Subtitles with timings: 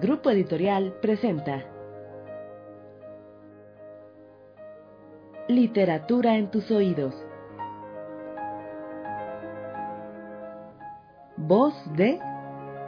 [0.00, 1.62] Grupo Editorial presenta
[5.48, 7.14] Literatura en tus oídos.
[11.36, 12.18] Voz de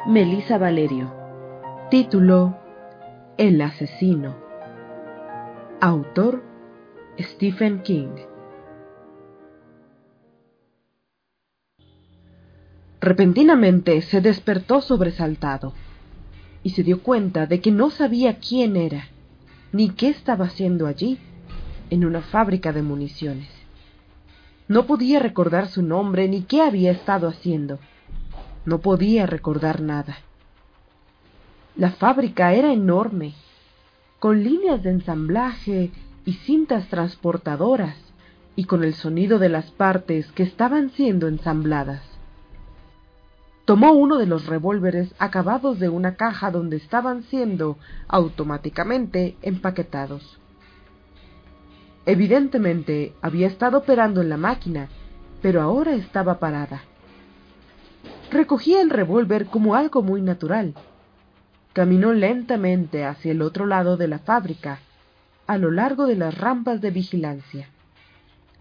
[0.07, 1.13] Melisa Valerio.
[1.91, 2.57] Título
[3.37, 4.35] El asesino.
[5.83, 6.43] Autor
[7.19, 8.17] Stephen King.
[13.03, 15.75] Repentinamente se despertó sobresaltado
[16.63, 19.09] y se dio cuenta de que no sabía quién era,
[19.73, 21.19] ni qué estaba haciendo allí,
[21.91, 23.49] en una fábrica de municiones.
[24.69, 27.79] No podía recordar su nombre ni qué había estado haciendo.
[28.65, 30.19] No podía recordar nada.
[31.77, 33.35] La fábrica era enorme,
[34.19, 35.91] con líneas de ensamblaje
[36.25, 37.97] y cintas transportadoras,
[38.55, 42.03] y con el sonido de las partes que estaban siendo ensambladas.
[43.73, 50.39] Tomó uno de los revólveres acabados de una caja donde estaban siendo automáticamente empaquetados.
[52.05, 54.91] Evidentemente había estado operando en la máquina,
[55.41, 56.83] pero ahora estaba parada.
[58.31, 60.75] Recogía el revólver como algo muy natural.
[61.73, 64.81] Caminó lentamente hacia el otro lado de la fábrica,
[65.47, 67.71] a lo largo de las rampas de vigilancia.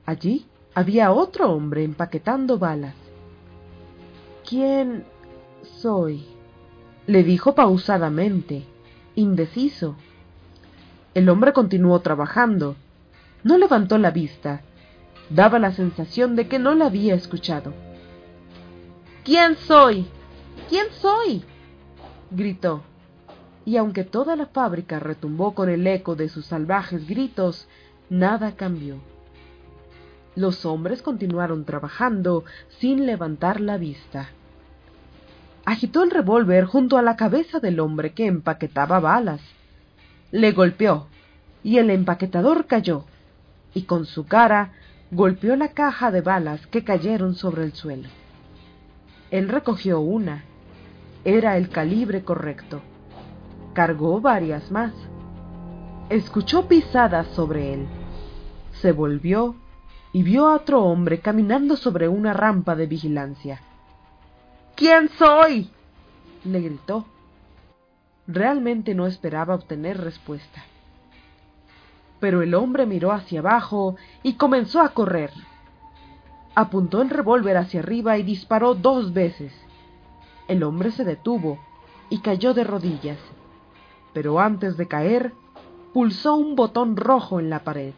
[0.05, 3.00] Allí había otro hombre empaquetando balas.
[4.52, 5.05] ¿Quién
[5.80, 6.25] soy?
[7.07, 8.66] le dijo pausadamente,
[9.16, 9.95] indeciso.
[11.13, 12.75] El hombre continuó trabajando.
[13.45, 14.59] No levantó la vista.
[15.29, 17.73] Daba la sensación de que no la había escuchado.
[19.23, 20.06] ¿Quién soy?
[20.68, 21.45] ¿Quién soy?
[22.29, 22.81] gritó.
[23.63, 27.69] Y aunque toda la fábrica retumbó con el eco de sus salvajes gritos,
[28.09, 28.97] nada cambió.
[30.35, 32.44] Los hombres continuaron trabajando
[32.79, 34.28] sin levantar la vista.
[35.66, 39.41] Agitó el revólver junto a la cabeza del hombre que empaquetaba balas.
[40.31, 41.07] Le golpeó,
[41.63, 43.05] y el empaquetador cayó,
[43.73, 44.71] y con su cara
[45.11, 48.09] golpeó la caja de balas que cayeron sobre el suelo.
[49.29, 50.44] Él recogió una.
[51.23, 52.81] Era el calibre correcto.
[53.73, 54.94] Cargó varias más.
[56.09, 57.88] Escuchó pisadas sobre él.
[58.81, 59.55] Se volvió
[60.11, 63.61] y vio a otro hombre caminando sobre una rampa de vigilancia.
[64.75, 65.69] ¿Quién soy?
[66.43, 67.05] le gritó.
[68.27, 70.63] Realmente no esperaba obtener respuesta.
[72.19, 75.31] Pero el hombre miró hacia abajo y comenzó a correr.
[76.55, 79.53] Apuntó el revólver hacia arriba y disparó dos veces.
[80.47, 81.59] El hombre se detuvo
[82.09, 83.17] y cayó de rodillas,
[84.13, 85.33] pero antes de caer,
[85.93, 87.93] pulsó un botón rojo en la pared.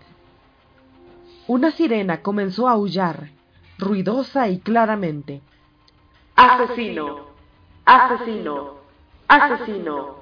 [1.47, 3.29] Una sirena comenzó a aullar,
[3.77, 5.41] ruidosa y claramente.
[6.35, 7.19] Asesino,
[7.85, 8.73] asesino,
[9.27, 10.15] asesino,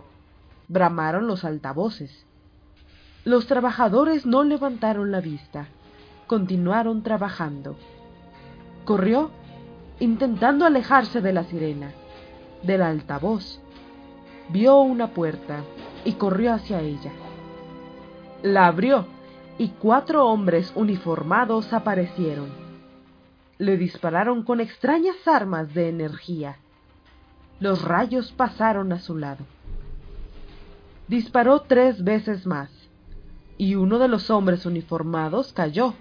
[0.68, 2.26] bramaron los altavoces.
[3.24, 5.68] Los trabajadores no levantaron la vista,
[6.28, 7.78] continuaron trabajando.
[8.84, 9.32] Corrió,
[10.00, 11.92] intentando alejarse de la sirena,
[12.64, 13.62] del altavoz.
[14.50, 15.62] Vio una puerta
[16.04, 17.12] y corrió hacia ella.
[18.44, 19.06] La abrió
[19.58, 22.61] y cuatro hombres uniformados aparecieron.
[23.62, 26.58] Le dispararon con extrañas armas de energía.
[27.60, 29.46] Los rayos pasaron a su lado.
[31.08, 32.72] Disparó tres veces más,
[33.60, 35.94] y uno de los hombres uniformados cayó.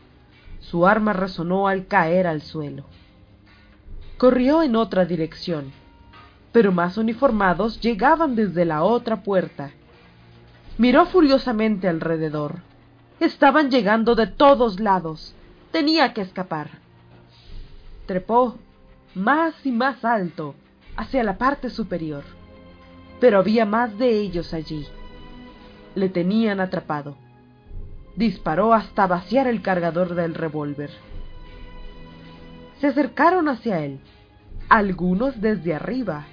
[0.61, 2.85] Su arma resonó al caer al suelo.
[4.17, 5.71] Corrió en otra dirección,
[6.53, 9.73] pero más uniformados llegaban desde la otra puerta.
[10.79, 12.61] Miró furiosamente alrededor
[13.21, 15.35] Estaban llegando de todos lados.
[15.73, 16.71] Tenía que escapar.
[18.11, 18.57] Trepó
[19.15, 20.57] más y más alto
[20.97, 22.25] hacia la parte superior.
[23.21, 24.85] Pero había más de ellos allí.
[25.95, 27.15] Le tenían atrapado.
[28.17, 30.91] Disparó hasta vaciar el cargador del revólver.
[32.81, 34.01] Se acercaron hacia él,
[34.69, 36.27] algunos desde arriba,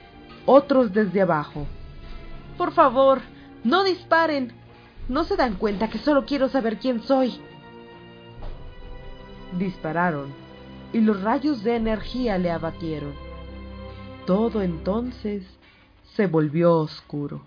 [0.47, 1.67] otros desde abajo.
[2.57, 3.21] Por favor,
[3.63, 4.51] no disparen,
[5.09, 7.39] ¿No se dan cuenta que solo quiero saber quién soy?
[9.59, 10.46] Dispararon,
[10.93, 13.13] y los rayos de energía le abatieron.
[14.25, 15.43] Todo entonces
[16.15, 17.41] se volvió oscuro.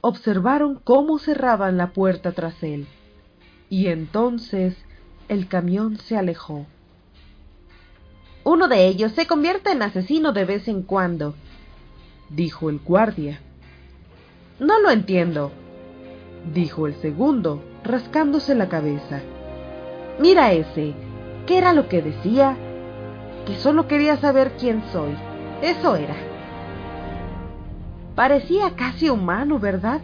[0.00, 2.86] Observaron cómo cerraban la puerta tras él,
[3.68, 4.76] y entonces
[5.28, 6.66] el camión se alejó.
[8.44, 11.34] Uno de ellos se convierte en asesino de vez en cuando,
[12.30, 13.40] dijo el guardia.
[14.60, 15.50] No lo entiendo,
[16.52, 19.20] dijo el segundo, rascándose la cabeza.
[20.20, 20.94] Mira ese,
[21.46, 22.56] ¿qué era lo que decía?
[23.46, 25.16] Que solo quería saber quién soy.
[25.62, 26.16] Eso era.
[28.14, 30.00] Parecía casi humano, ¿verdad?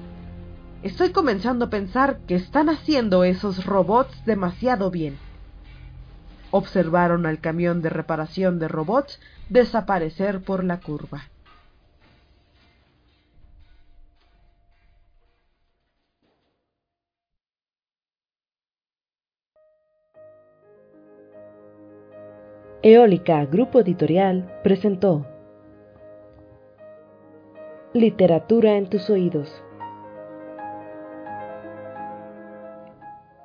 [0.83, 5.17] Estoy comenzando a pensar que están haciendo esos robots demasiado bien.
[6.51, 9.19] Observaron al camión de reparación de robots
[9.49, 11.23] desaparecer por la curva.
[22.85, 25.25] Eólica Grupo Editorial presentó
[27.93, 29.63] Literatura en tus oídos.